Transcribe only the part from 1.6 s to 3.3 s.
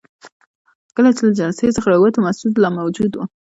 څخه راووتو مسعود لا موجود وو.